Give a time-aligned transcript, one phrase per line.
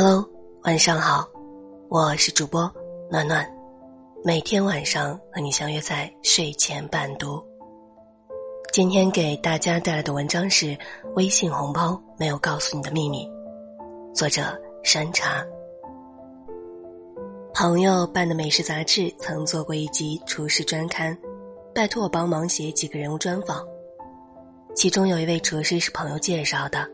[0.00, 0.24] Hello，
[0.62, 1.28] 晚上好，
[1.88, 2.72] 我是主播
[3.10, 3.44] 暖暖，
[4.22, 7.44] 每天晚上和你相约在睡前伴读。
[8.72, 10.66] 今天给大家带来的文章是
[11.16, 13.26] 《微信红包没有告诉你的秘密》，
[14.14, 15.44] 作者山茶。
[17.52, 21.18] 朋友办的美食杂志曾做过一集厨师专刊，
[21.74, 23.66] 拜托我帮忙写几个人物专访，
[24.76, 26.88] 其中有一位厨师是朋友介绍的，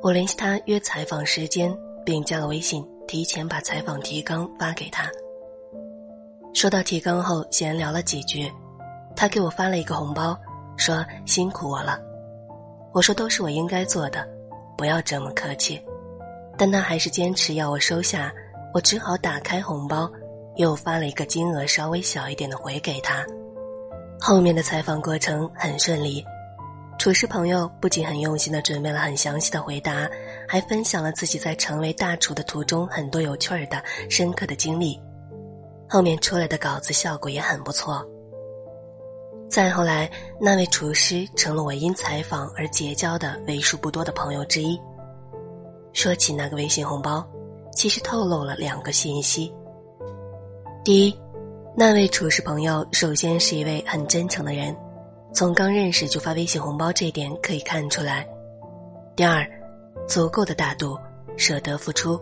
[0.00, 1.78] 我联系他约采访时间。
[2.06, 5.10] 并加了微信，提前把采访提纲发给他。
[6.54, 8.50] 收到提纲后，闲聊了几句，
[9.16, 10.38] 他给我发了一个红包，
[10.76, 12.00] 说辛苦我了。
[12.92, 14.26] 我说都是我应该做的，
[14.78, 15.82] 不要这么客气。
[16.56, 18.32] 但他还是坚持要我收下，
[18.72, 20.08] 我只好打开红包，
[20.54, 23.26] 又发了一个金额稍微小一点的回给他。
[24.18, 26.24] 后面的采访过程很顺利。
[27.06, 30.10] 厨师朋友不仅很用心的准备了很详细的回答，
[30.48, 35.00] 还分享了自己在成为大厨的途中很多有趣儿的、深刻的经历。
[35.88, 38.04] 后面出来的稿子效果也很不错。
[39.48, 44.76] 再后来，那位厨师成了我因采访而结交的为数不多的朋友之一。
[45.92, 47.24] 说起那个微信红包，
[47.72, 49.54] 其实透露了两个信息：
[50.82, 51.16] 第一，
[51.76, 54.76] 那位厨师朋友首先是一位很真诚的人。
[55.36, 58.26] 从刚认识就发微信红包这一点可以看出来。
[59.14, 59.46] 第二，
[60.08, 60.98] 足够的大度，
[61.36, 62.18] 舍得付出，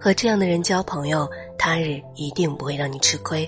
[0.00, 3.46] 和这样的人交朋友，他日一定不会让你吃亏。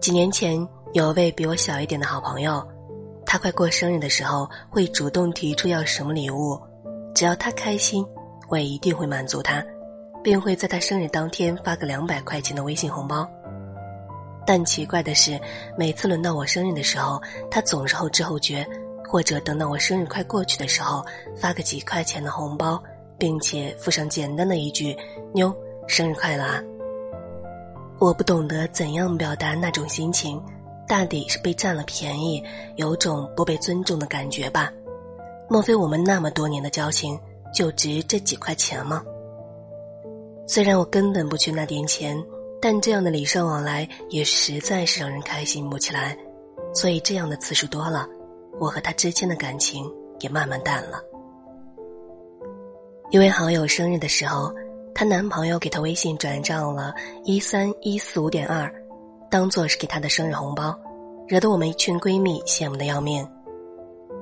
[0.00, 0.56] 几年前，
[0.92, 2.64] 有位比我小一点的好朋友，
[3.26, 6.56] 他快过生日的时候会主动提出要什么礼物，
[7.16, 8.06] 只要他开心，
[8.48, 9.60] 我也一定会满足他，
[10.22, 13.28] 并会在他生日当天发个两百块钱的微信红包。
[14.44, 15.40] 但奇怪的是，
[15.76, 18.66] 每次轮到我生日的时候，他总是后知后觉，
[19.08, 21.04] 或者等到我生日快过去的时候，
[21.36, 22.82] 发个几块钱的红包，
[23.18, 24.96] 并且附上简单的一句
[25.32, 25.54] “妞，
[25.86, 26.60] 生日快乐啊！”
[28.00, 30.42] 我不懂得怎样表达那种心情，
[30.88, 32.42] 大抵是被占了便宜，
[32.74, 34.72] 有种不被尊重的感觉吧？
[35.48, 37.16] 莫非我们那么多年的交情，
[37.54, 39.04] 就值这几块钱吗？
[40.48, 42.20] 虽然我根本不缺那点钱。
[42.62, 46.16] 但这样的礼尚往来也实在是让人开心不起来，
[46.72, 48.06] 所以这样的次数多了，
[48.60, 49.84] 我和他之间的感情
[50.20, 51.02] 也慢慢淡了。
[53.10, 54.54] 一位好友生日的时候，
[54.94, 58.72] 她男朋友给她微信转账了一三一四五点二，
[59.28, 60.72] 当做是给她的生日红包，
[61.26, 63.28] 惹得我们一群闺蜜羡慕的要命。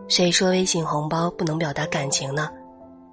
[0.09, 2.49] 谁说微信红包不能表达感情呢？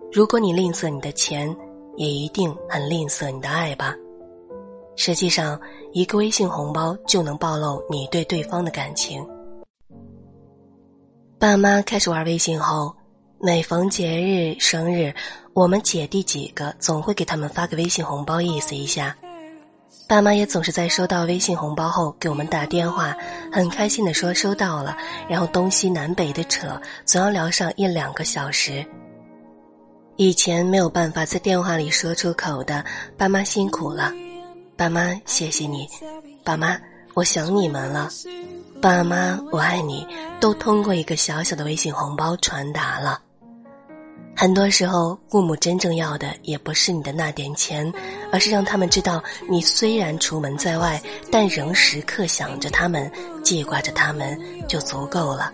[0.09, 1.53] 如果你吝啬你的钱，
[1.97, 3.93] 也一定很吝啬你的爱吧。
[4.97, 5.57] 实际上，
[5.93, 9.25] 一个微信红包就能暴露你对对方的感情。
[11.39, 12.93] 爸妈开始玩微信后，
[13.39, 15.13] 每逢节日、生日，
[15.53, 19.15] 我们姐弟几个总会给他们发个微信红包，意思一下。
[20.07, 23.15] 爸妈也总是在收到微信红包后给我们打电话，
[23.51, 24.97] 很开心的说收到了，
[25.29, 28.83] 然后东西南北的扯，总要聊上一两个小时。
[30.15, 32.83] 以前没有办法在电话里说出口的，
[33.15, 34.11] 爸妈辛苦了。
[34.77, 35.89] 爸妈，谢谢你，
[36.43, 36.77] 爸妈，
[37.15, 38.11] 我想你们了，
[38.79, 40.05] 爸妈，我爱你，
[40.39, 43.19] 都通过一个小小的微信红包传达了。
[44.35, 47.91] 很多时候，父母真正要的也不是你的那点钱，
[48.31, 51.01] 而是让他们知道你虽然出门在外，
[51.31, 53.11] 但仍时刻想着他们，
[53.43, 55.51] 记挂着他们就足够了。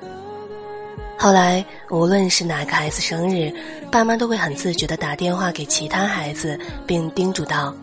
[1.18, 3.50] 后来，无论是哪个孩子生日，
[3.90, 7.74] 爸妈都会很自觉的打电话给其他孩子，并叮嘱道。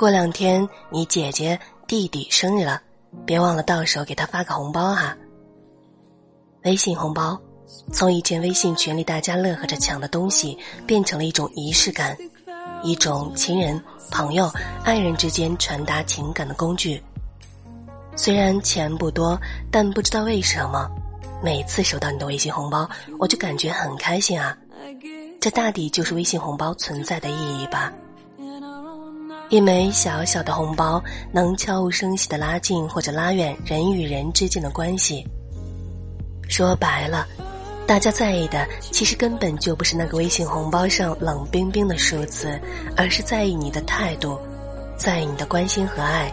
[0.00, 2.80] 过两天你姐姐弟弟生日了，
[3.26, 5.14] 别忘了到时候给他发个红包哈。
[6.64, 7.38] 微信红包，
[7.92, 10.56] 从以前微信群里大家乐呵着抢的东西，
[10.86, 12.16] 变成了一种仪式感，
[12.82, 13.78] 一种亲人、
[14.10, 14.50] 朋友、
[14.84, 16.98] 爱人之间传达情感的工具。
[18.16, 19.38] 虽然钱不多，
[19.70, 20.90] 但不知道为什么，
[21.42, 22.88] 每次收到你的微信红包，
[23.18, 24.56] 我就感觉很开心啊。
[25.38, 27.92] 这大抵就是微信红包存在的意义吧。
[29.50, 31.02] 一枚小小的红包，
[31.32, 35.26] 能悄无声息的拉近或者拉远人与人之间的关系。
[36.48, 37.26] 说白了，
[37.84, 42.60] 大家在意的其实根本就不是那个微信红包上冷冰冰的数字，
[42.96, 44.38] 而是在意你的态度，
[44.96, 46.32] 在意你的关心和爱，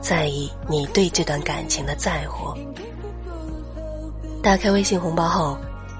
[0.00, 2.52] 在意你对这段感情的在乎。
[4.42, 5.56] 打开微信红包后，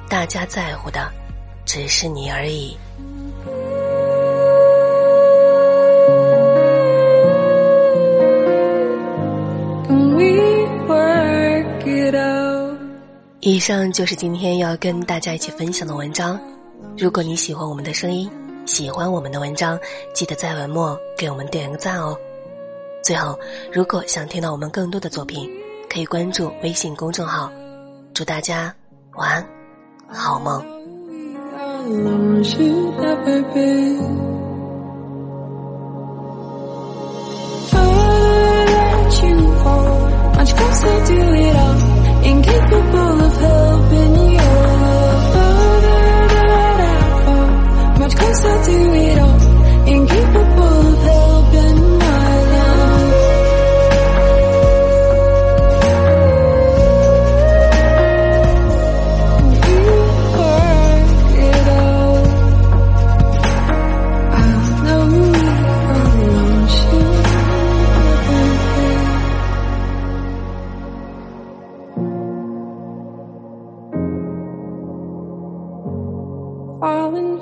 [0.08, 1.08] 大家在乎的
[1.64, 2.76] 只是你而已。
[13.40, 16.38] 以上就是今天要跟大家一起分享的文章。
[16.98, 18.30] 如果你喜欢我们的声音，
[18.66, 19.78] 喜欢我们的文章，
[20.12, 22.16] 记得在文末给我们点个赞哦。
[23.02, 23.38] 最后，
[23.72, 25.48] 如果想听到我们更多的作品，
[25.88, 27.50] 可以关注微信公众号。
[28.12, 28.74] 祝大家
[29.12, 29.46] 晚安，
[30.08, 30.62] 好梦。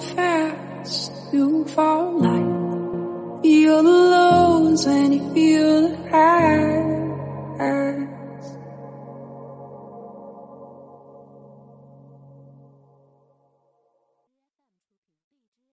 [0.02, 3.42] Fast, you fall light.
[3.42, 6.67] Feel the lows when you feel the high.